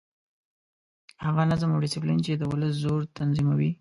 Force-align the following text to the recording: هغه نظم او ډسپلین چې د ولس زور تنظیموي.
هغه 1.25 1.41
نظم 1.51 1.69
او 1.73 1.81
ډسپلین 1.83 2.19
چې 2.25 2.31
د 2.35 2.43
ولس 2.51 2.73
زور 2.83 3.01
تنظیموي. 3.17 3.69